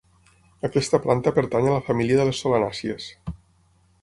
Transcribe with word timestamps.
Aquesta 0.69 0.99
planta 1.03 1.33
pertany 1.35 1.69
a 1.69 1.75
la 1.75 1.85
família 1.91 2.19
de 2.21 2.27
les 2.31 2.43
solanàcies. 2.45 3.13